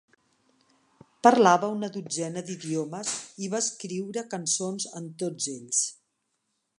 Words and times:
Parlava 1.27 1.69
una 1.73 1.89
dotzena 1.97 2.43
d'idiomes 2.47 3.13
i 3.45 3.49
va 3.53 3.61
escriure 3.67 4.27
cançons 4.35 4.91
en 5.01 5.15
tots 5.25 5.51
ells. 5.57 5.85